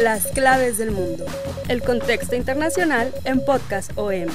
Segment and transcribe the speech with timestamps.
[0.00, 1.24] Las claves del mundo.
[1.68, 4.28] El contexto internacional en Podcast OM.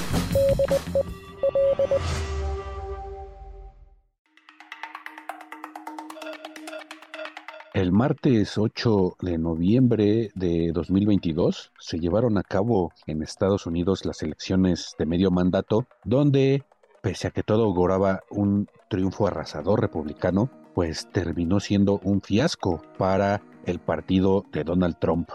[7.72, 14.22] El martes 8 de noviembre de 2022 se llevaron a cabo en Estados Unidos las
[14.22, 16.64] elecciones de medio mandato, donde,
[17.00, 23.40] pese a que todo auguraba un triunfo arrasador republicano, pues terminó siendo un fiasco para
[23.66, 25.30] el partido de Donald Trump,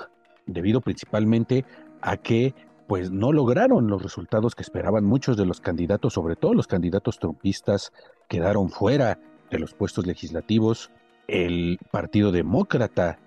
[0.45, 1.65] debido principalmente
[2.01, 2.53] a que
[2.87, 7.19] pues no lograron los resultados que esperaban muchos de los candidatos, sobre todo los candidatos
[7.19, 7.93] trumpistas,
[8.27, 9.19] quedaron fuera
[9.51, 10.89] de los puestos legislativos.
[11.27, 13.19] El Partido Demócrata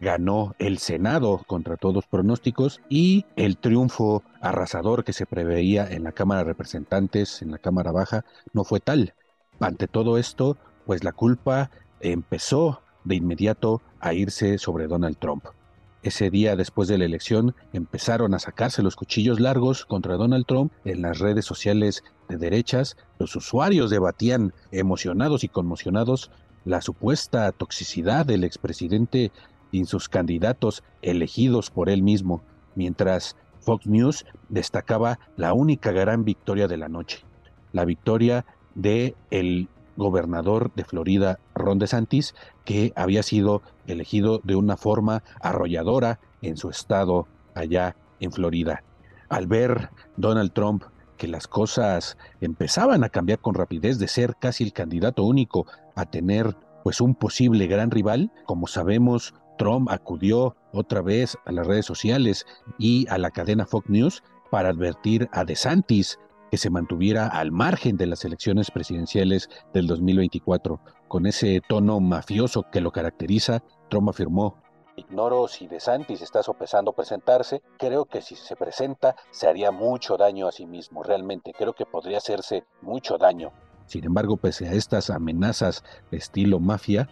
[0.00, 6.12] ganó el Senado contra todos pronósticos y el triunfo arrasador que se preveía en la
[6.12, 8.24] Cámara de Representantes, en la Cámara Baja,
[8.54, 9.12] no fue tal.
[9.60, 15.44] Ante todo esto, pues la culpa empezó de inmediato a irse sobre Donald Trump.
[16.02, 20.72] Ese día después de la elección empezaron a sacarse los cuchillos largos contra Donald Trump
[20.86, 22.96] en las redes sociales de derechas.
[23.18, 26.30] Los usuarios debatían emocionados y conmocionados
[26.64, 29.30] la supuesta toxicidad del expresidente
[29.72, 32.42] y sus candidatos elegidos por él mismo,
[32.74, 37.24] mientras Fox News destacaba la única gran victoria de la noche,
[37.72, 39.68] la victoria de el
[40.00, 42.34] gobernador de Florida, Ron DeSantis,
[42.64, 48.82] que había sido elegido de una forma arrolladora en su estado allá en Florida.
[49.28, 50.84] Al ver Donald Trump
[51.16, 56.06] que las cosas empezaban a cambiar con rapidez de ser casi el candidato único a
[56.06, 61.84] tener pues un posible gran rival, como sabemos, Trump acudió otra vez a las redes
[61.84, 62.46] sociales
[62.78, 66.18] y a la cadena Fox News para advertir a DeSantis
[66.50, 70.80] que se mantuviera al margen de las elecciones presidenciales del 2024.
[71.08, 74.56] Con ese tono mafioso que lo caracteriza, Trump afirmó,
[74.96, 77.62] Ignoro si DeSantis está sopesando presentarse.
[77.78, 81.02] Creo que si se presenta se haría mucho daño a sí mismo.
[81.02, 83.50] Realmente creo que podría hacerse mucho daño.
[83.86, 87.08] Sin embargo, pese a estas amenazas de estilo mafia,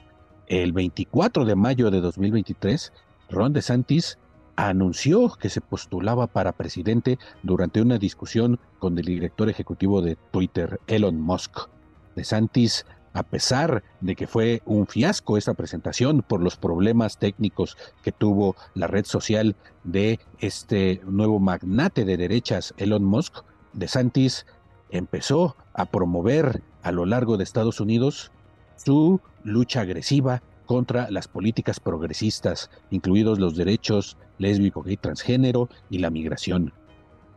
[0.46, 2.92] el 24 de mayo de 2023,
[3.30, 4.18] Ron DeSantis
[4.66, 10.80] anunció que se postulaba para presidente durante una discusión con el director ejecutivo de Twitter,
[10.88, 11.68] Elon Musk.
[12.16, 18.10] DeSantis, a pesar de que fue un fiasco esta presentación por los problemas técnicos que
[18.10, 19.54] tuvo la red social
[19.84, 23.44] de este nuevo magnate de derechas, Elon Musk,
[23.74, 24.44] DeSantis
[24.90, 28.32] empezó a promover a lo largo de Estados Unidos
[28.74, 36.10] su lucha agresiva contra las políticas progresistas, incluidos los derechos lésbico, gay, transgénero y la
[36.10, 36.74] migración.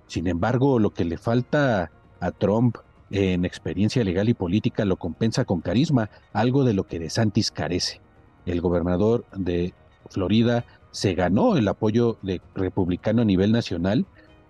[0.07, 2.75] Sin embargo, lo que le falta a Trump
[3.09, 8.01] en experiencia legal y política lo compensa con carisma, algo de lo que DeSantis carece.
[8.45, 9.73] El gobernador de
[10.09, 14.05] Florida se ganó el apoyo de republicano a nivel nacional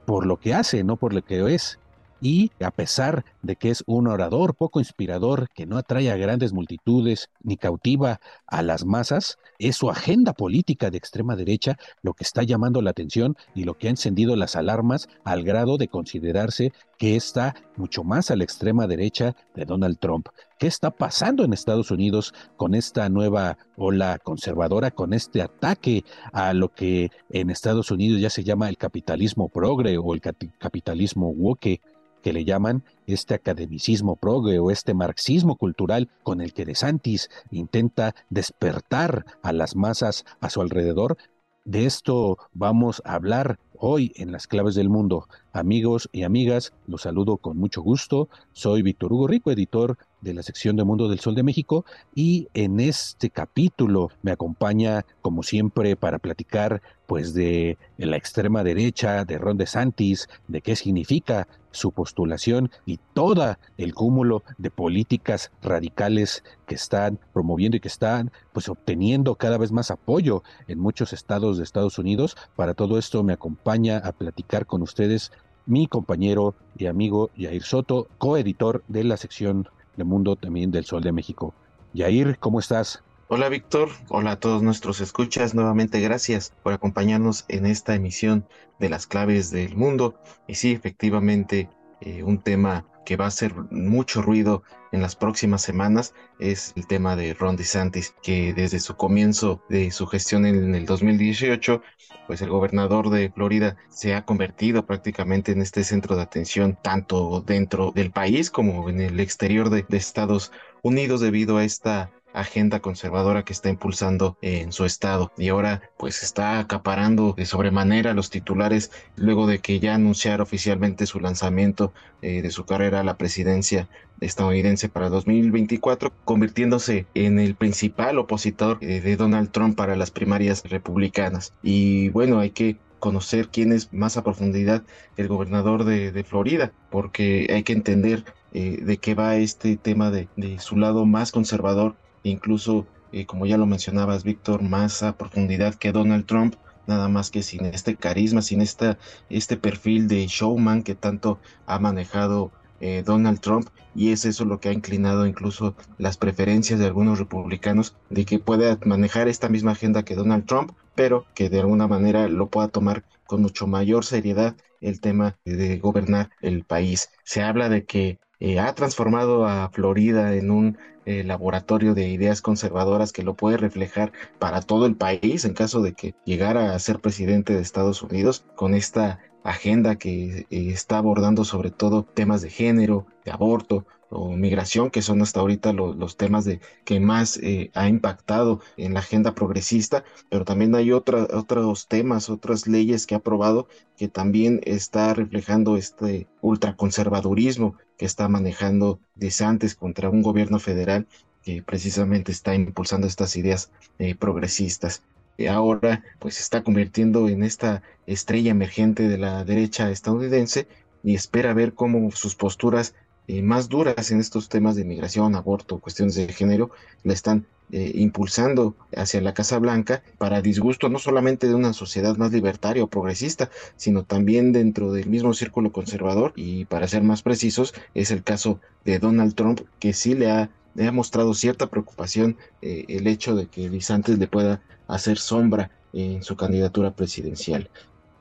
[0.05, 1.77] por lo que hace, no por lo que es
[2.21, 6.53] y a pesar de que es un orador poco inspirador que no atrae a grandes
[6.53, 12.23] multitudes ni cautiva a las masas, es su agenda política de extrema derecha lo que
[12.23, 16.73] está llamando la atención y lo que ha encendido las alarmas al grado de considerarse
[16.97, 20.27] que está mucho más a la extrema derecha de Donald Trump.
[20.59, 26.53] ¿Qué está pasando en Estados Unidos con esta nueva ola conservadora, con este ataque a
[26.53, 31.81] lo que en Estados Unidos ya se llama el capitalismo progre o el capitalismo woke?
[32.21, 37.29] Que le llaman este academicismo progre o este marxismo cultural con el que De Santis
[37.49, 41.17] intenta despertar a las masas a su alrededor.
[41.65, 45.27] De esto vamos a hablar hoy en las claves del mundo.
[45.53, 48.29] Amigos y amigas, los saludo con mucho gusto.
[48.53, 51.85] Soy Víctor Hugo Rico, editor de la sección de Mundo del Sol de México
[52.15, 59.25] y en este capítulo me acompaña como siempre para platicar pues de la extrema derecha
[59.25, 66.43] de Ron DeSantis, de qué significa su postulación y todo el cúmulo de políticas radicales
[66.67, 71.57] que están promoviendo y que están pues obteniendo cada vez más apoyo en muchos estados
[71.57, 72.37] de Estados Unidos.
[72.55, 75.31] Para todo esto me acompaña a platicar con ustedes
[75.65, 79.67] mi compañero y amigo Yair Soto, coeditor de la sección
[79.97, 81.53] de Mundo también del Sol de México.
[81.93, 83.03] Yair, ¿cómo estás?
[83.27, 88.45] Hola Víctor, hola a todos nuestros escuchas, nuevamente gracias por acompañarnos en esta emisión
[88.79, 90.15] de las claves del mundo.
[90.47, 91.69] Y sí, efectivamente,
[92.01, 96.85] eh, un tema que va a hacer mucho ruido en las próximas semanas es el
[96.85, 101.81] tema de Ron DeSantis, que desde su comienzo de su gestión en el 2018,
[102.27, 107.41] pues el gobernador de Florida se ha convertido prácticamente en este centro de atención tanto
[107.41, 110.51] dentro del país como en el exterior de, de Estados
[110.81, 116.23] Unidos debido a esta agenda conservadora que está impulsando en su estado y ahora pues
[116.23, 122.41] está acaparando de sobremanera los titulares luego de que ya anunciara oficialmente su lanzamiento eh,
[122.41, 123.89] de su carrera a la presidencia
[124.21, 130.63] estadounidense para 2024, convirtiéndose en el principal opositor eh, de Donald Trump para las primarias
[130.65, 131.53] republicanas.
[131.63, 134.83] Y bueno, hay que conocer quién es más a profundidad
[135.17, 138.23] el gobernador de, Florida, porque hay que entender
[138.53, 143.45] eh, de qué va este tema de, de su lado más conservador incluso, eh, como
[143.45, 146.55] ya lo mencionabas, Víctor, más a profundidad que Donald Trump,
[146.87, 148.97] nada más que sin este carisma, sin esta,
[149.29, 154.59] este perfil de showman que tanto ha manejado eh, Donald Trump y es eso lo
[154.59, 159.71] que ha inclinado incluso las preferencias de algunos republicanos de que pueda manejar esta misma
[159.73, 164.03] agenda que Donald Trump, pero que de alguna manera lo pueda tomar con mucho mayor
[164.03, 167.09] seriedad el tema de gobernar el país.
[167.23, 172.41] Se habla de que eh, ha transformado a Florida en un eh, laboratorio de ideas
[172.41, 176.79] conservadoras que lo puede reflejar para todo el país en caso de que llegara a
[176.79, 182.41] ser presidente de Estados Unidos con esta agenda que eh, está abordando sobre todo temas
[182.41, 187.37] de género, de aborto, o migración, que son hasta ahorita los temas de, que más
[187.37, 193.15] eh, ha impactado en la agenda progresista, pero también hay otros temas, otras leyes que
[193.15, 193.67] ha aprobado
[193.97, 201.07] que también está reflejando este ultraconservadurismo que está manejando DeSantis contra un gobierno federal
[201.43, 205.03] que precisamente está impulsando estas ideas eh, progresistas.
[205.49, 210.67] Ahora pues se está convirtiendo en esta estrella emergente de la derecha estadounidense
[211.03, 212.93] y espera ver cómo sus posturas
[213.27, 216.71] eh, más duras en estos temas de migración, aborto, cuestiones de género,
[217.03, 222.17] la están eh, impulsando hacia la Casa Blanca para disgusto no solamente de una sociedad
[222.17, 227.21] más libertaria o progresista, sino también dentro del mismo círculo conservador y para ser más
[227.21, 230.49] precisos es el caso de Donald Trump que sí le ha,
[230.85, 236.23] ha mostrado cierta preocupación eh, el hecho de que DeSantis le pueda hacer sombra en
[236.23, 237.69] su candidatura presidencial.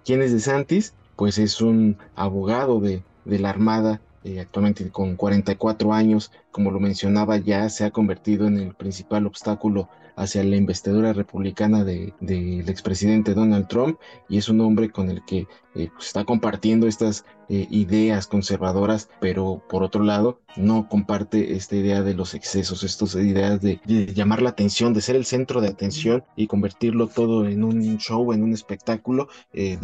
[0.04, 0.94] ¿Quién es DeSantis?
[1.16, 6.80] Pues es un abogado de, de la Armada eh, actualmente con 44 años, como lo
[6.80, 12.60] mencionaba, ya se ha convertido en el principal obstáculo hacia la investidura republicana del de,
[12.60, 13.98] expresidente Donald Trump
[14.28, 19.08] y es un hombre con el que eh, pues, está compartiendo estas eh, ideas conservadoras,
[19.20, 23.80] pero por otro lado no comparte esta idea de los excesos, estas ideas de,
[24.14, 28.32] llamar la atención, de ser el centro de atención y convertirlo todo en un show,
[28.32, 29.28] en un espectáculo.
[29.52, 29.78] Eh,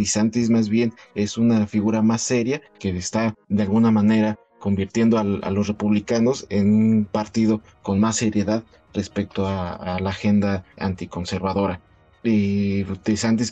[0.51, 5.69] más bien es una figura más seria que está de alguna manera convirtiendo a los
[5.69, 8.65] republicanos en un partido con más seriedad
[8.97, 11.81] respecto a, la agenda anticonservadora.
[12.25, 12.83] Y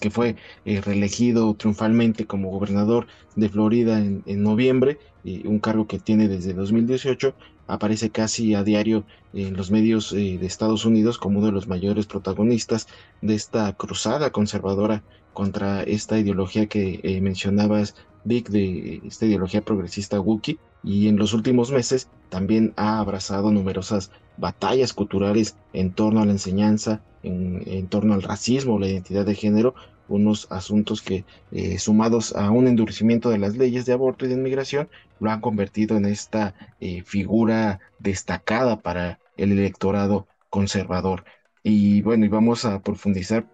[0.01, 3.07] que fue eh, reelegido triunfalmente como gobernador
[3.37, 4.99] de Florida en, noviembre,
[5.45, 7.35] un cargo que tiene desde 2018,
[7.67, 11.69] aparece casi a diario en los medios eh, de Estados Unidos como uno de los
[11.69, 12.89] mayores protagonistas
[13.23, 20.21] de esta cruzada conservadora contra esta ideología que eh, mencionabas, Vic, de esta ideología progresista
[20.21, 26.27] Wookiee, y en los últimos meses también ha abrazado numerosas batallas culturales en torno a
[26.27, 29.75] la enseñanza, en, torno al racismo, la identidad de género,
[30.09, 34.35] unos asuntos que, eh, sumados a un endurecimiento de las leyes de aborto y de
[34.35, 34.89] inmigración,
[35.21, 41.25] lo han convertido en esta eh, figura destacada para el electorado conservador.
[41.63, 43.47] Y bueno, y vamos a profundizar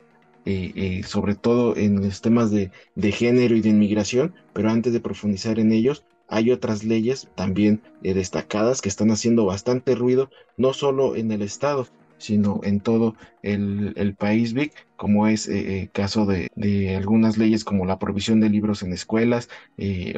[0.47, 5.01] eh, sobre todo en los temas de, de, género y de inmigración, pero antes de
[5.01, 10.73] profundizar en ellos, hay otras leyes también eh, destacadas que están haciendo bastante ruido, no
[10.73, 15.91] solo en el estado, sino en todo el, país Vic, como es el eh, eh,
[15.93, 19.49] caso de, algunas leyes como la provisión de libros en escuelas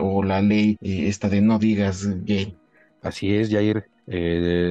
[0.01, 2.57] o la ley esta de no digas gay.
[3.03, 3.85] Así es, Jair.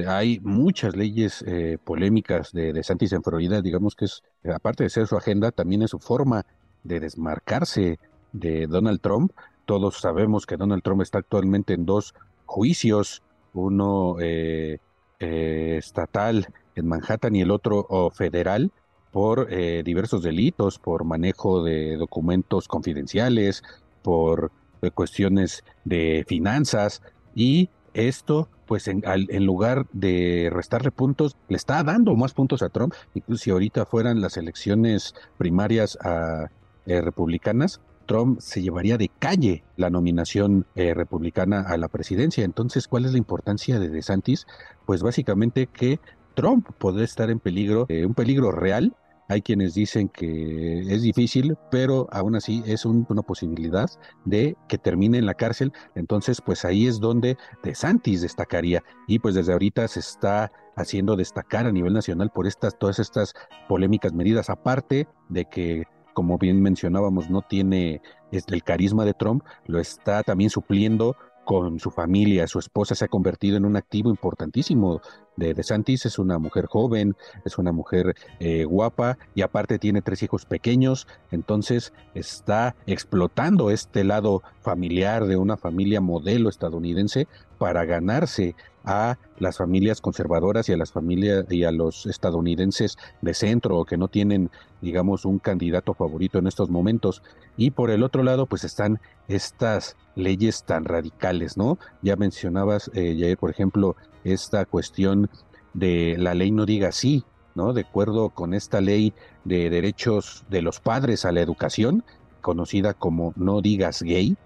[0.06, 1.44] hay muchas leyes
[1.84, 5.82] polémicas de, de Santis en Florida, digamos que es, aparte de ser su agenda, también
[5.82, 6.44] es su forma
[6.84, 7.98] de desmarcarse
[8.32, 9.32] de Donald Trump,
[9.64, 12.14] todos sabemos que Donald Trump está actualmente en dos
[12.46, 13.22] juicios,
[13.54, 14.78] uno eh,
[15.20, 18.72] eh, estatal en Manhattan y el otro federal
[19.10, 23.62] por eh, diversos delitos, por manejo de documentos confidenciales,
[24.02, 24.50] por
[24.94, 27.02] cuestiones de finanzas
[27.36, 32.70] y esto pues en, en, lugar de restarle puntos, le está dando más puntos a
[32.70, 32.94] Trump.
[33.12, 36.48] Incluso si ahorita fueran las elecciones primarias a,
[36.86, 42.44] eh, republicanas, Trump se llevaría de calle la nominación eh, republicana a la presidencia.
[42.44, 44.46] Entonces, ¿cuál es la importancia de DeSantis?
[44.86, 46.00] Pues básicamente que
[46.34, 48.96] Trump podría estar en peligro, eh, un peligro real
[49.32, 53.88] hay quienes dicen que es difícil, pero aún así es una posibilidad
[54.26, 55.72] de que termine en la cárcel.
[55.94, 58.82] Entonces, pues ahí es donde DeSantis destacaría.
[59.06, 63.32] Y pues desde ahorita se está haciendo destacar a nivel nacional por estas, todas estas
[63.68, 68.00] polémicas medidas, aparte de que como bien mencionábamos, no tiene
[68.30, 73.08] el carisma de Trump, lo está también supliendo con su familia, su esposa se ha
[73.08, 75.00] convertido en un activo importantísimo
[75.36, 80.22] de DeSantis, es una mujer joven, es una mujer eh, guapa y aparte tiene tres
[80.22, 87.26] hijos pequeños, entonces está explotando este lado familiar de una familia modelo estadounidense
[87.58, 93.34] para ganarse a las familias conservadoras y a las familias y a los estadounidenses de
[93.34, 97.22] centro que no tienen, digamos, un candidato favorito en estos momentos.
[97.56, 101.78] Y por el otro lado, pues están estas leyes tan radicales, ¿no?
[102.02, 105.30] Ya mencionabas, eh, Jair, por ejemplo, esta cuestión
[105.74, 107.24] de la ley no diga sí,
[107.54, 107.72] ¿no?
[107.72, 109.12] De acuerdo con esta ley
[109.44, 112.04] de derechos de los padres a la educación,
[112.40, 114.36] conocida como no digas gay,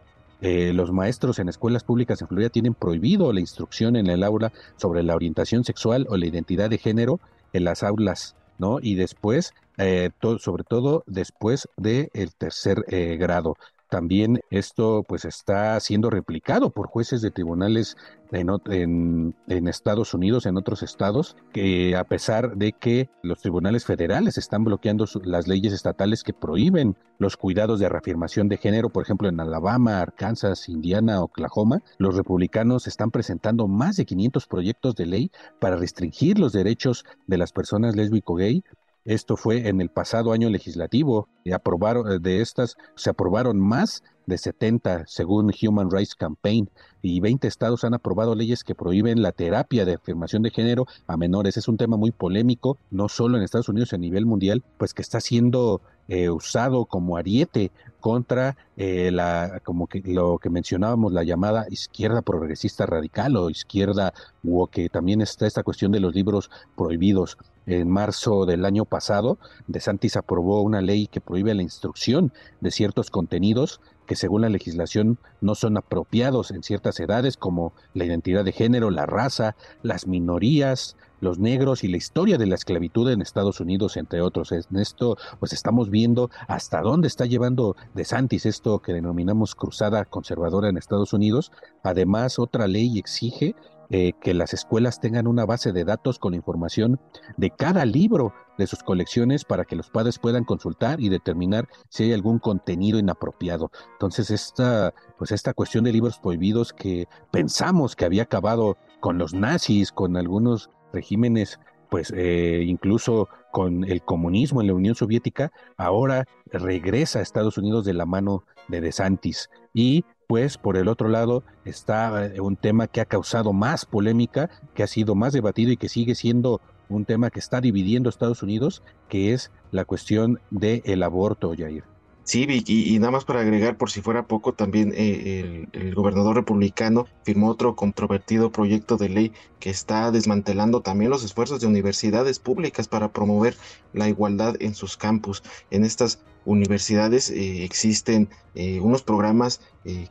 [0.41, 4.53] eh, los maestros en escuelas públicas en Florida tienen prohibido la instrucción en el aula
[4.77, 7.21] sobre la orientación sexual o la identidad de género
[7.53, 8.79] en las aulas, ¿no?
[8.81, 13.57] Y después, eh, sobre todo después del tercer eh, grado.
[13.89, 17.97] También esto pues está siendo replicado por jueces de tribunales
[18.33, 24.65] en, Estados Unidos, en otros estados, que a pesar de que los tribunales federales están
[24.65, 29.39] bloqueando las leyes estatales que prohíben los cuidados de reafirmación de género, por ejemplo en
[29.41, 35.77] Alabama, Arkansas, Indiana, Oklahoma, los republicanos están presentando más de 500 proyectos de ley para
[35.77, 38.65] restringir los derechos de las personas lésbico-gay
[39.07, 41.29] esto fue en el pasado año legislativo.
[41.45, 46.69] Y aprobaron, eh, de estas se aprobaron más de 70 según Human Rights Campaign
[47.01, 51.17] y 20 estados han aprobado leyes que prohíben la terapia de afirmación de género a
[51.17, 51.57] menores.
[51.57, 55.03] Es un tema muy polémico, no solo en Estados Unidos, a nivel mundial, pues que
[55.03, 57.71] está siendo eh, usado como ariete
[58.01, 64.13] contra eh, la, como que lo que mencionábamos, la llamada izquierda progresista radical o izquierda,
[64.49, 69.39] o que también está esta cuestión de los libros prohibidos en marzo del año pasado,
[69.67, 74.49] De Santis aprobó una ley que prohíbe la instrucción de ciertos contenidos que según la
[74.49, 80.07] legislación no son apropiados en ciertas edades como la identidad de género, la raza, las
[80.07, 84.53] minorías, los negros y la historia de la esclavitud en Estados Unidos, entre otros.
[84.53, 90.05] En esto, pues estamos viendo hasta dónde está llevando De Santis esto que denominamos cruzada
[90.05, 91.53] conservadora en Estados Unidos.
[91.83, 93.55] Además, otra ley exige
[93.91, 97.01] eh, que las escuelas tengan una base de datos con información
[97.37, 102.05] de cada libro de sus colecciones para que los padres puedan consultar y determinar si
[102.05, 103.71] hay algún contenido inapropiado.
[103.93, 109.35] Entonces, esta, pues esta cuestión de libros prohibidos que pensamos que había acabado con los
[109.35, 116.27] nazis, con algunos regímenes pues eh, incluso con el comunismo en la Unión Soviética, ahora
[116.47, 119.51] regresa a Estados Unidos de la mano de DeSantis.
[119.73, 124.51] Y pues por el otro lado está eh, un tema que ha causado más polémica,
[124.75, 128.43] que ha sido más debatido y que sigue siendo un tema que está dividiendo Estados
[128.43, 131.85] Unidos, que es la cuestión del aborto, Jair.
[132.27, 137.07] Sí, y, nada más para agregar, por si fuera poco, también eh, el, gobernador republicano
[137.23, 142.89] firmó otro controvertido proyecto de ley que está desmantelando también los esfuerzos de universidades públicas
[142.89, 143.57] para promover
[143.93, 145.45] la igualdad en sus campus.
[145.71, 149.61] En estas universidades eh, existen eh, unos programas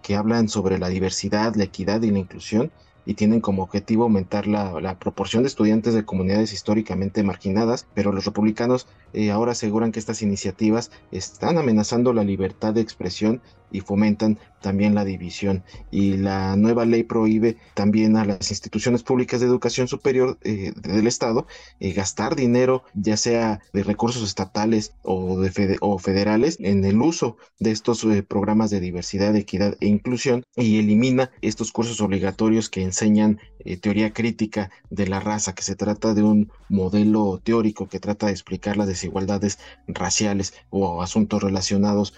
[0.01, 2.71] que hablan sobre la diversidad, la equidad y la inclusión
[3.05, 8.25] y tienen como objetivo aumentar la, proporción de estudiantes de comunidades históricamente marginadas, pero los
[8.25, 13.41] republicanos eh, ahora aseguran que estas iniciativas están amenazando la libertad de expresión
[13.75, 15.63] y fomentan también la división.
[15.91, 21.05] Y la nueva ley prohíbe también a las instituciones públicas de educación superior eh, del
[21.05, 21.45] Estado
[21.79, 27.37] eh, gastar dinero, ya sea de recursos estatales o, de o federales, en el uso
[27.59, 32.81] de estos eh, programas de diversidad, equidad e inclusión y elimina estos cursos obligatorios que
[32.81, 33.39] enseñan
[33.81, 38.31] teoría crítica de la raza, que se trata de un modelo teórico que trata de
[38.31, 42.13] explicar las desigualdades raciales o asuntos relacionados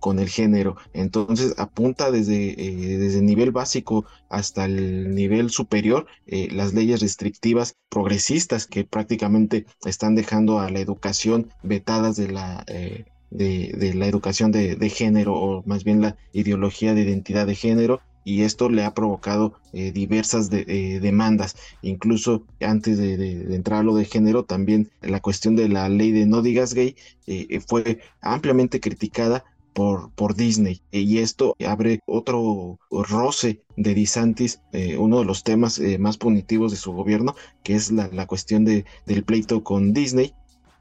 [0.00, 0.76] con el género.
[0.92, 7.00] Entonces apunta desde, eh, desde el nivel básico hasta el nivel superior eh, las leyes
[7.00, 12.64] restrictivas progresistas que prácticamente están dejando a la educación vetadas de la...
[12.66, 18.00] Eh, de, la educación de, género o más bien la ideología de identidad de género
[18.28, 21.56] y esto le ha provocado eh, diversas eh, demandas.
[21.80, 26.26] Incluso antes de, entrar a lo de género, también la cuestión de la ley de
[26.26, 26.94] no digas gay
[27.26, 30.80] eh, fue ampliamente criticada por, por, Disney.
[30.90, 34.60] Y esto abre otro roce de DeSantis,
[34.98, 38.84] uno de los temas más punitivos de su gobierno, que es la, la cuestión de,
[39.06, 40.34] del pleito con Disney,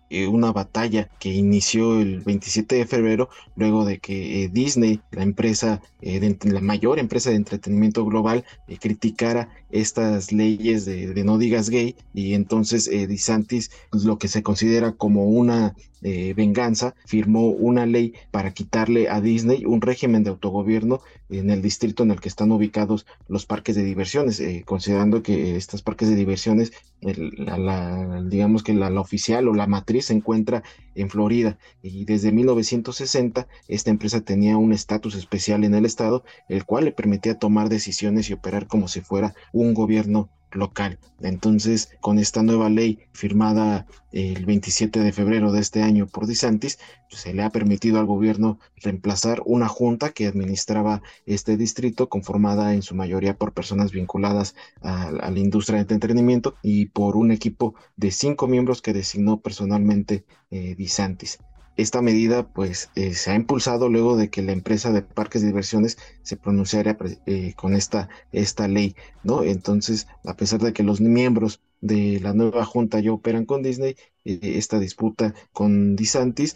[0.10, 5.24] eh, una batalla que inició el 27 de febrero luego de que eh, Disney, la
[5.24, 8.46] empresa, eh, la mayor empresa de entretenimiento global,
[8.80, 14.94] criticara estas leyes de, de, no digas gay y entonces DeSantis lo que se considera
[14.94, 21.50] como una venganza firmó una ley para quitarle a Disney un régimen de autogobierno en
[21.50, 26.10] el distrito en el que están ubicados los parques de diversiones, considerando que estos parques
[26.10, 30.63] de diversiones, la, digamos que la oficial o la matriz se encuentra
[30.96, 31.57] en Florida.
[31.81, 36.91] Y desde 1960 esta empresa tenía un estatus especial en el estado, el cual le
[36.91, 41.00] permitía tomar decisiones y operar como si fuera un gobierno local.
[41.22, 46.80] Entonces, con esta nueva ley firmada el 27 de febrero de este año por DeSantis,
[47.10, 52.74] pues, se le ha permitido al gobierno reemplazar una junta que administraba este distrito, conformada
[52.74, 57.75] en su mayoría por personas vinculadas a, la industria de entretenimiento y por un equipo
[57.96, 61.39] de cinco miembros que designó personalmente eh, DeSantis.
[61.77, 65.50] Esta medida pues eh, se ha impulsado luego de que la empresa de parques de
[65.50, 69.43] diversiones se pronunciara eh, con esta, esta ley, ¿no?
[69.43, 73.96] Entonces, a pesar de que los miembros de la nueva junta ya operan con Disney,
[74.25, 76.55] eh, esta disputa con DeSantis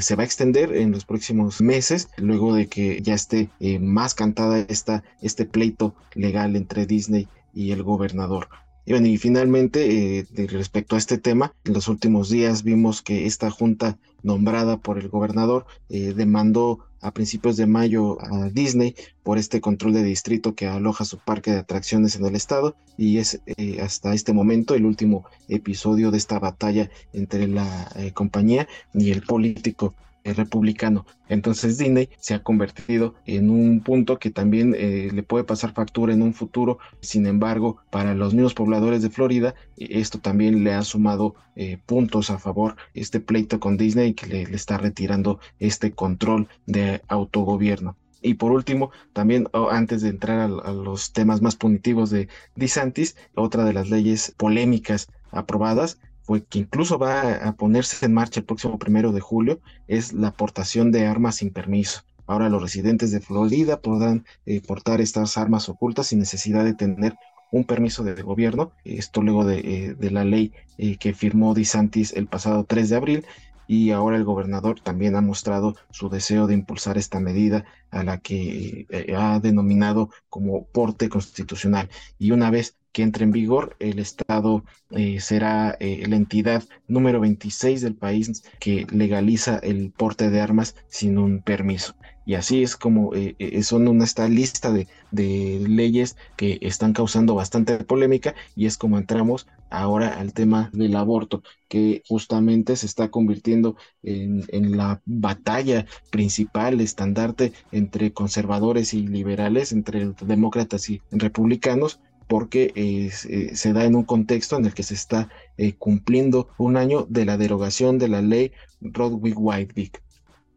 [0.00, 4.58] se va a extender en los próximos meses, luego de que ya esté más cantada
[4.60, 8.48] esta, este pleito legal entre Disney y el gobernador.
[8.84, 13.26] Y bueno, y finalmente, eh, respecto a este tema, en los últimos días vimos que
[13.26, 19.38] esta junta nombrada por el gobernador eh, demandó a principios de mayo a Disney por
[19.38, 22.76] este control de distrito que aloja su parque de atracciones en el estado.
[22.96, 28.68] Y es eh, hasta este momento el último episodio de esta batalla entre la compañía
[28.94, 31.06] y el político republicano.
[31.28, 36.12] Entonces Disney se ha convertido en un punto que también eh, le puede pasar factura
[36.12, 36.78] en un futuro.
[37.00, 41.78] Sin embargo, para los mismos pobladores de Florida, eh, esto también le ha sumado eh,
[41.86, 47.96] puntos a favor este pleito con Disney que le, está retirando este control de autogobierno.
[48.24, 52.28] Y por último, también oh, antes de entrar a, a, los temas más punitivos de
[52.54, 55.98] DeSantis, otra de las leyes polémicas aprobadas
[56.40, 60.90] que incluso va a ponerse en marcha el próximo primero de julio, es la aportación
[60.90, 62.02] de armas sin permiso.
[62.26, 67.14] Ahora los residentes de Florida podrán eh, portar estas armas ocultas sin necesidad de tener
[67.50, 68.72] un permiso de gobierno.
[68.84, 69.58] Esto luego de,
[70.00, 73.26] eh, la ley eh, que firmó DeSantis el pasado 3 de abril
[73.66, 78.18] y ahora el gobernador también ha mostrado su deseo de impulsar esta medida a la
[78.18, 81.88] que ha denominado como porte constitucional.
[82.18, 87.20] Y una vez que entre en vigor, el Estado eh, será eh, la entidad número
[87.20, 91.94] 26 del país que legaliza el porte de armas sin un permiso.
[92.24, 97.78] Y así es como eh, son una esta lista de, leyes que están causando bastante
[97.78, 103.76] polémica y es como entramos ahora al tema del aborto, que justamente se está convirtiendo
[104.02, 111.98] en, en la batalla principal, estandarte entre conservadores y liberales, entre demócratas y republicanos,
[112.32, 113.10] porque eh,
[113.54, 117.26] se da en un contexto en el que se está eh, cumpliendo un año de
[117.26, 119.92] la derogación de la ley Rodwick White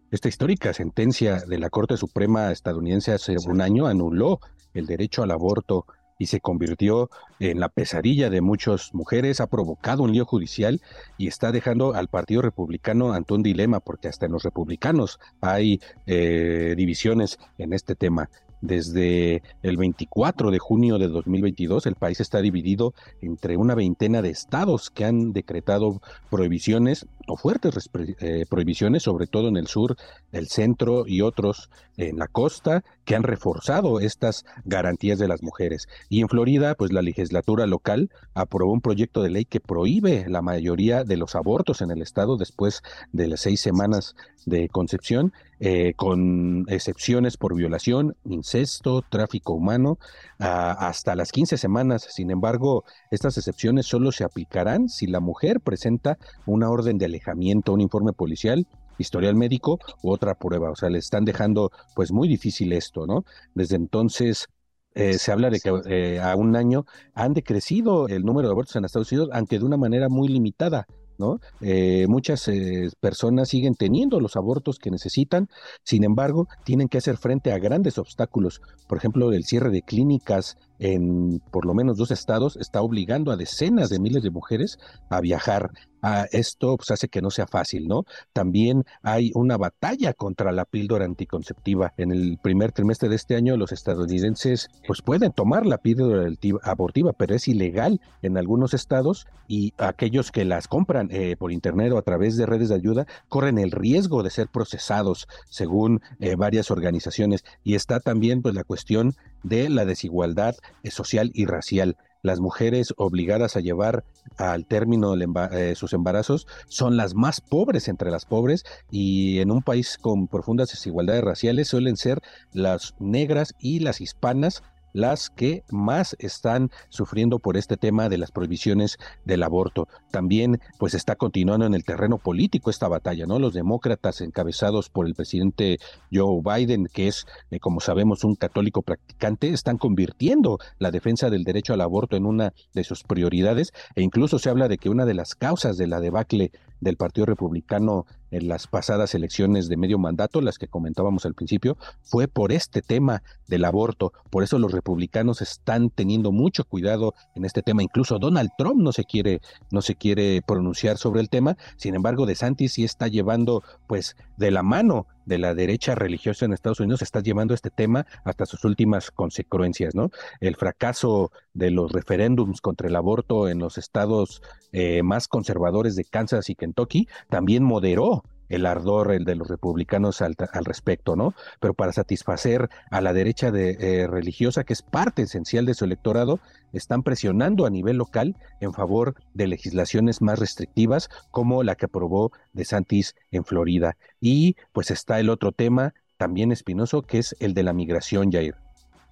[0.10, 4.40] Esta histórica sentencia de la Corte Suprema estadounidense hace un año anuló
[4.74, 5.86] el derecho al aborto
[6.18, 7.10] y se convirtió
[7.42, 10.82] en la pesadilla de muchas mujeres, ha provocado un lío judicial
[11.18, 15.82] y está dejando al Partido Republicano ante un dilema, porque hasta en los republicanos hay
[16.08, 18.30] eh, divisiones en este tema.
[18.66, 24.30] Desde el 24 de junio de 2022, el país está dividido entre una veintena de
[24.30, 26.02] estados que han decretado
[26.32, 29.98] prohibiciones o fuertes eh, prohibiciones, sobre todo en el sur,
[30.32, 35.88] el centro y otros en la costa, que han reforzado estas garantías de las mujeres.
[36.10, 40.42] Y en Florida, pues la legislatura local aprobó un proyecto de ley que prohíbe la
[40.42, 44.16] mayoría de los abortos en el estado después de las seis semanas
[44.48, 49.98] de concepción, eh, con excepciones por violación, incesto, tráfico humano,
[50.38, 52.08] hasta las 15 semanas.
[52.10, 57.74] Sin embargo, estas excepciones solo se aplicarán si la mujer presenta una orden de alejamiento,
[57.74, 60.72] un informe policial historial médico u otra prueba.
[60.72, 63.26] O sea, le están dejando pues muy difícil esto, ¿no?
[63.54, 64.48] Desde entonces
[64.94, 68.76] eh, se habla de que eh, a un año han decrecido el número de abortos
[68.76, 70.88] en Estados Unidos, aunque de una manera muy limitada.
[71.18, 71.40] ¿No?
[71.62, 75.50] Eh, muchas eh, personas siguen teniendo los abortos que necesitan,
[75.84, 78.62] sin embargo, tienen que hacer frente a grandes obstáculos.
[78.88, 83.38] Por ejemplo, el cierre de clínicas en por lo menos dos estados está obligando a
[83.38, 84.78] decenas de miles de mujeres
[85.10, 85.72] a viajar.
[86.02, 88.04] A esto pues, hace que no sea fácil, ¿no?
[88.32, 91.94] También hay una batalla contra la píldora anticonceptiva.
[91.98, 96.30] En el primer trimestre de este año, los estadounidenses pues pueden tomar la píldora
[96.62, 101.92] abortiva, pero es ilegal en algunos estados y aquellos que las compran eh, por internet
[101.94, 106.36] o a través de redes de ayuda corren el riesgo de ser procesados, según eh,
[106.36, 107.44] varias organizaciones.
[107.64, 111.98] Y está también pues la cuestión de la desigualdad eh, social y racial.
[112.22, 114.04] Las mujeres obligadas a llevar
[114.38, 119.62] al término eh, sus embarazos son las más pobres entre las pobres y en un
[119.62, 124.64] país con profundas desigualdades raciales suelen ser las negras y las hispanas
[124.96, 129.90] las que más están sufriendo por este tema de las prohibiciones del aborto.
[130.10, 133.38] También pues está continuando en el terreno político esta batalla, ¿no?
[133.38, 135.80] Los demócratas encabezados por el presidente
[136.14, 141.44] Joe Biden, que es, eh, como sabemos, un católico practicante, están convirtiendo la defensa del
[141.44, 145.06] derecho al aborto en una de sus prioridades e incluso se habla de que una
[145.06, 149.98] de las causas de la debacle del Partido Republicano en las pasadas elecciones de medio
[149.98, 154.14] mandato, las que comentábamos al principio, fue por este tema del aborto.
[154.30, 157.84] Por eso los republicanos están teniendo mucho cuidado en este tema.
[157.84, 161.58] Incluso Donald Trump no se quiere, no se quiere pronunciar sobre el tema.
[161.78, 166.54] Sin embargo, DeSantis sí está llevando, pues, de la mano de la derecha religiosa en
[166.54, 170.12] Estados Unidos está llevando este tema hasta sus últimas consecuencias, ¿no?
[170.40, 176.06] El fracaso de los referéndums contra el aborto en los estados eh, más conservadores de
[176.06, 181.34] Kansas y Kentucky también moderó el ardor el de los republicanos al, respecto, ¿no?
[181.60, 185.86] Pero para satisfacer a la derecha de, eh, religiosa, que es parte esencial de su
[185.86, 186.40] electorado,
[186.74, 192.32] están presionando a nivel local en favor de legislaciones más restrictivas, como la que aprobó
[192.54, 193.98] De Santis en Florida.
[194.20, 198.56] Y pues está el otro tema también espinoso, que es el de la migración, Jair.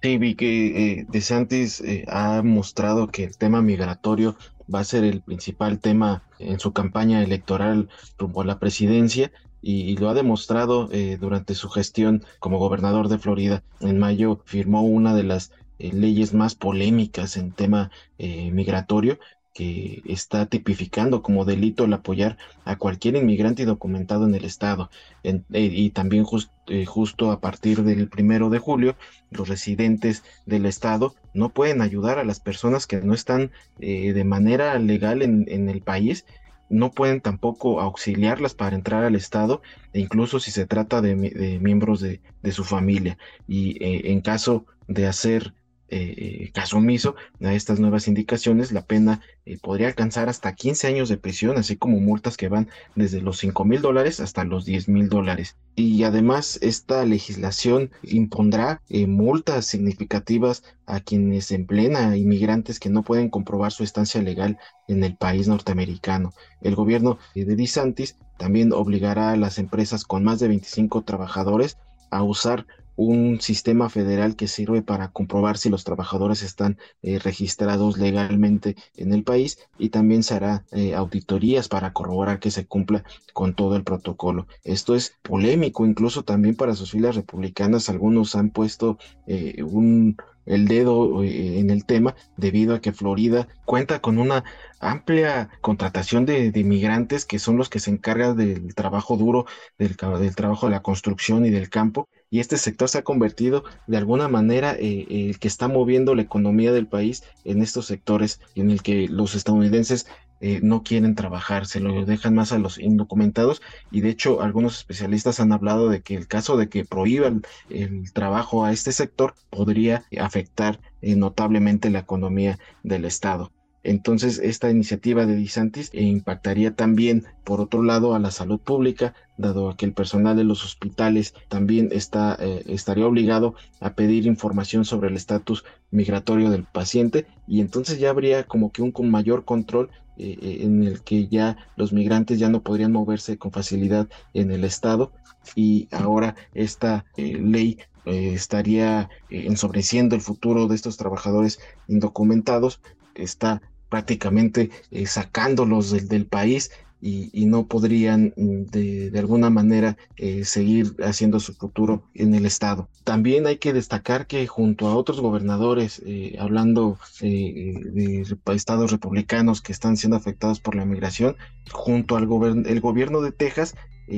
[0.02, 4.36] Sí, vi que eh, De Santis eh, ha mostrado que el tema migratorio
[4.72, 9.96] va a ser el principal tema en su campaña electoral rumbo a la presidencia y,
[9.96, 13.62] lo ha demostrado eh, durante su gestión como gobernador de Florida.
[13.80, 19.18] En mayo firmó una de las eh, leyes más polémicas en tema eh, migratorio
[19.54, 24.90] que está tipificando como delito el apoyar a cualquier inmigrante indocumentado en el estado.
[25.22, 26.26] Eh, y también
[26.66, 28.96] eh, justo a partir del primero de julio,
[29.30, 34.24] los residentes del estado no pueden ayudar a las personas que no están eh, de
[34.24, 36.26] manera legal en, el país
[36.68, 39.62] no pueden tampoco auxiliarlas para entrar al Estado,
[39.92, 41.14] e incluso si se trata de,
[41.60, 43.18] miembros de, su familia.
[43.46, 45.54] Y en caso de hacer
[45.88, 51.08] eh, caso omiso a estas nuevas indicaciones, la pena eh, podría alcanzar hasta 15 años
[51.08, 54.88] de prisión, así como multas que van desde los 5 mil dólares hasta los 10
[54.88, 55.56] mil dólares.
[55.76, 63.02] Y además, esta legislación impondrá eh, multas significativas a quienes empleen a inmigrantes que no
[63.02, 66.32] pueden comprobar su estancia legal en el país norteamericano.
[66.60, 71.76] El gobierno de DeSantis también obligará a las empresas con más de 25 trabajadores
[72.10, 77.98] a usar un sistema federal que sirve para comprobar si los trabajadores están eh, registrados
[77.98, 83.04] legalmente en el país y también se hará eh, auditorías para corroborar que se cumpla
[83.32, 84.46] con todo el protocolo.
[84.62, 87.88] Esto es polémico incluso también para sus filas republicanas.
[87.88, 93.48] Algunos han puesto eh, un el dedo eh, en el tema debido a que Florida
[93.64, 94.44] cuenta con una
[94.80, 99.46] amplia contratación de, inmigrantes que son los que se encargan del trabajo duro,
[99.78, 102.08] del, trabajo de la construcción y del campo.
[102.34, 106.22] Y este sector se ha convertido de alguna manera eh, el que está moviendo la
[106.22, 110.08] economía del país en estos sectores en el que los estadounidenses
[110.40, 114.78] eh, no quieren trabajar, se lo dejan más a los indocumentados y de hecho algunos
[114.78, 119.36] especialistas han hablado de que el caso de que prohíban el trabajo a este sector
[119.48, 123.52] podría afectar eh, notablemente la economía del Estado.
[123.84, 129.76] Entonces, esta iniciativa de DeSantis impactaría también, por otro lado, a la salud pública, dado
[129.76, 135.10] que el personal de los hospitales también está, eh, estaría obligado a pedir información sobre
[135.10, 140.38] el estatus migratorio del paciente y entonces ya habría como que un mayor control eh,
[140.40, 144.64] eh, en el que ya los migrantes ya no podrían moverse con facilidad en el
[144.64, 145.12] estado
[145.54, 152.80] y ahora esta ley estaría ensobreciendo el futuro de estos trabajadores indocumentados,
[153.14, 153.62] está
[153.94, 154.70] prácticamente
[155.06, 156.70] sacándolos del, país
[157.04, 162.88] y, no podrían mm, de, alguna manera eh, seguir haciendo su futuro en el Estado.
[163.04, 169.60] También hay que destacar que junto a otros gobernadores, eh, hablando eh, de estados republicanos
[169.60, 171.36] que están siendo afectados por la migración,
[171.70, 173.74] junto al gobierno de Texas,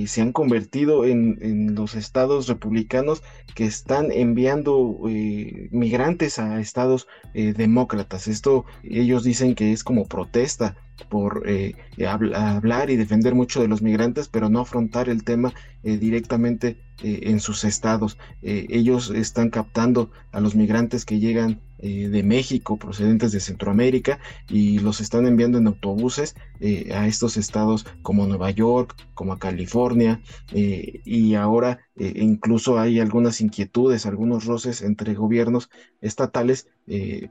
[0.07, 3.23] se han convertido en, los estados republicanos
[3.55, 5.01] que están enviando
[5.71, 8.29] migrantes a estados demócratas.
[8.29, 10.77] Esto ellos dicen que es como protesta
[11.09, 11.75] por eh,
[12.35, 17.21] hablar y defender mucho de los migrantes, pero no afrontar el tema eh, directamente eh,
[17.25, 18.19] en sus estados.
[18.43, 25.01] ellos están captando a los migrantes que llegan de México, procedentes de Centroamérica, y los
[25.01, 26.35] están enviando en autobuses
[26.95, 30.21] a estos estados como Nueva York, como a California,
[30.53, 35.69] y ahora incluso hay algunas inquietudes, algunos roces entre gobiernos
[36.01, 36.69] estatales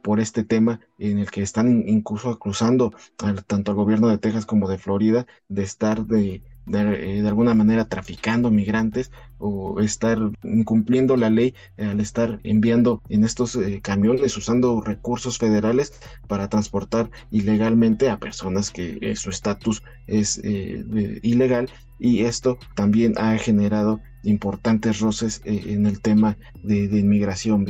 [0.03, 4.45] por este tema en el que están incluso acusando a tanto al gobierno de Texas
[4.45, 11.17] como de Florida de estar de, de, eh, alguna manera traficando migrantes o estar incumpliendo
[11.17, 15.93] la ley al estar enviando en estos eh, camiones usando recursos federales
[16.27, 23.37] para transportar ilegalmente a personas que eh, su estatus es ilegal y esto también ha
[23.37, 27.65] generado importantes roces en el tema de, de inmigración.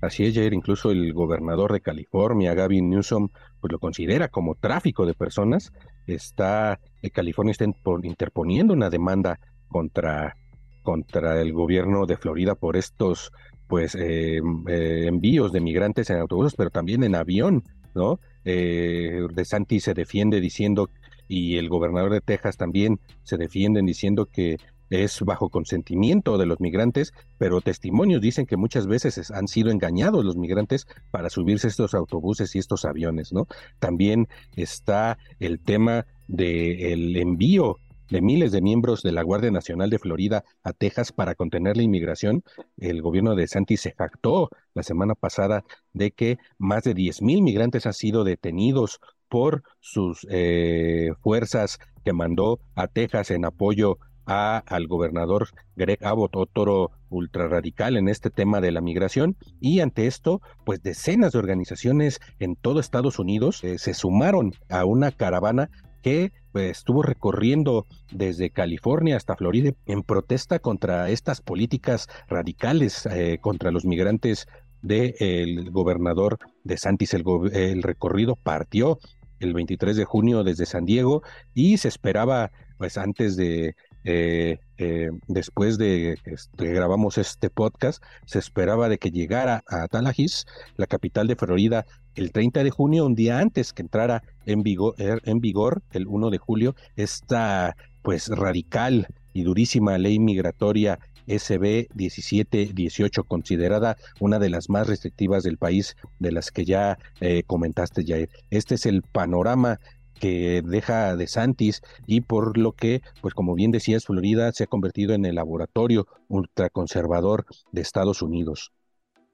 [0.00, 3.28] Así es, Jair, incluso el gobernador de California, Gavin Newsom,
[3.60, 5.72] pues lo considera como tráfico de personas.
[6.06, 7.64] Está, eh, California está
[8.02, 10.36] interponiendo una demanda contra,
[10.82, 13.32] contra el gobierno de Florida por estos
[13.66, 17.62] pues eh, eh, envíos de migrantes en autobuses, pero también en avión,
[17.94, 18.18] ¿no?
[18.42, 20.88] de Santi se defiende diciendo
[21.28, 24.56] y el gobernador de Texas también se defienden diciendo que
[24.90, 30.24] es bajo consentimiento de los migrantes, pero testimonios dicen que muchas veces han sido engañados
[30.24, 33.46] los migrantes para subirse estos autobuses y estos aviones, ¿no?
[33.78, 37.78] También está el tema del envío
[38.10, 41.84] de miles de miembros de la Guardia Nacional de Florida a Texas para contener la
[41.84, 42.42] inmigración.
[42.76, 47.42] El gobierno de Santi se jactó la semana pasada de que más de 10 mil
[47.42, 53.98] migrantes han sido detenidos por sus eh, fuerzas que mandó a Texas en apoyo
[54.30, 60.40] al gobernador Greg Abbott, otro ultrarradical en este tema de la migración, y ante esto,
[60.64, 65.68] pues decenas de organizaciones en todo Estados Unidos eh, se sumaron a una caravana
[66.02, 73.38] que pues, estuvo recorriendo desde California hasta Florida en protesta contra estas políticas radicales eh,
[73.40, 74.46] contra los migrantes
[74.80, 77.12] del gobernador de Santis.
[77.14, 78.98] El, el, recorrido partió
[79.40, 85.10] el 23 de junio desde San Diego y se esperaba, pues antes de eh, eh,
[85.28, 90.86] después de que este, grabamos este podcast, se esperaba de que llegara a Tallahassee, la
[90.86, 95.22] capital de Florida, el 30 de junio, un día antes que entrara en vigor, er,
[95.24, 104.38] el 1 de julio, esta pues radical y durísima ley migratoria SB 1718, considerada una
[104.38, 108.28] de las más restrictivas del país, de las que ya eh, comentaste, Jair.
[108.50, 109.78] Este es el panorama
[110.20, 114.66] que deja de Santis y por lo que, pues como bien decías, Florida se ha
[114.68, 118.72] convertido en el laboratorio ultraconservador de Estados Unidos.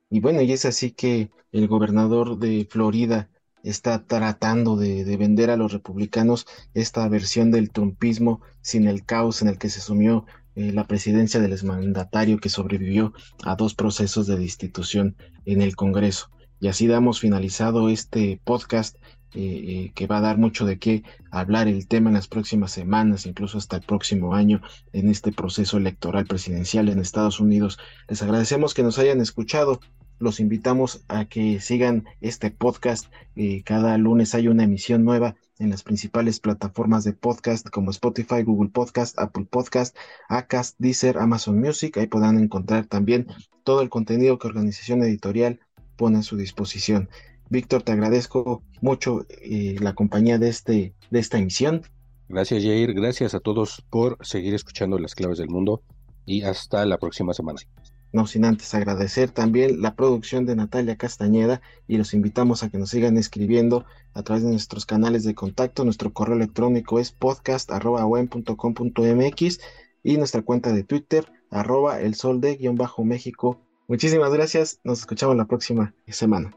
[0.09, 3.29] Y bueno, y es así que el gobernador de Florida
[3.63, 9.49] está tratando de, vender a los republicanos esta versión del trumpismo sin el caos en
[9.49, 13.13] el que se sumió eh, la presidencia del exmandatario que sobrevivió
[13.45, 16.31] a dos procesos de destitución en el Congreso.
[16.61, 18.97] Y así damos finalizado este podcast
[19.35, 23.27] eh, que va a dar mucho de qué hablar el tema en las próximas semanas,
[23.27, 24.63] incluso hasta el próximo año,
[24.93, 27.79] en este proceso electoral presidencial en Estados Unidos.
[28.09, 29.81] Les agradecemos que nos hayan escuchado.
[30.19, 33.13] Los invitamos a que sigan este podcast.
[33.35, 38.43] Eh, cada lunes hay una emisión nueva en las principales plataformas de podcast como Spotify,
[38.43, 39.97] Google Podcast, Apple Podcast,
[40.29, 41.97] Acast, Deezer, Amazon Music.
[41.99, 43.27] Ahí podrán encontrar también
[43.65, 45.61] todo el contenido que Organización Editorial
[45.97, 47.09] pone a su disposición.
[47.49, 51.83] Víctor, te agradezco mucho eh, la compañía de, este, de esta emisión.
[52.29, 52.93] Gracias, Jair.
[52.95, 55.83] Gracias a todos por seguir escuchando las claves del mundo
[56.25, 57.61] y hasta la próxima semana.
[58.13, 62.79] No sin antes agradecer también la producción de Natalia Castañeda y los invitamos a que
[62.79, 65.85] nos sigan escribiendo a través de nuestros canales de contacto.
[65.85, 69.61] Nuestro correo electrónico es podcast.com.mx
[70.03, 73.61] y nuestra cuenta de Twitter arroba el sol de guion bajo México.
[73.89, 74.81] Muchísimas gracias.
[74.83, 76.57] Nos escuchamos la próxima semana.